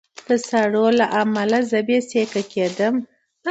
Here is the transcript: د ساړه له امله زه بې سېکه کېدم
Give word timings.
د 0.27 0.29
ساړه 0.47 0.85
له 0.99 1.05
امله 1.21 1.59
زه 1.69 1.79
بې 1.87 1.97
سېکه 2.09 2.41
کېدم 2.53 2.95